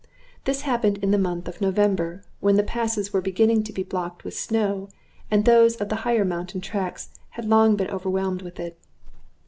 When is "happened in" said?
0.61-1.11